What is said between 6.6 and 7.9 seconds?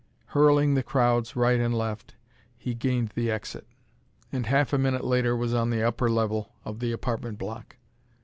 of the apartment block.